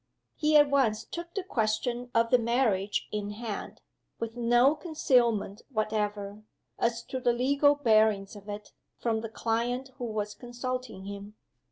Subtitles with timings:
[0.35, 3.81] He at once took the question of the marriage in hand
[4.17, 6.41] with no concealment whatever,
[6.79, 11.35] as to the legal bearings of it, from the client who was consulting him.